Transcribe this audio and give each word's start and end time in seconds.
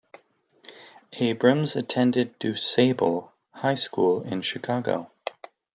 Abrams 1.19 1.75
attended 1.75 2.39
DuSable 2.39 3.29
High 3.53 3.75
School 3.75 4.23
in 4.23 4.41
Chicago. 4.41 5.11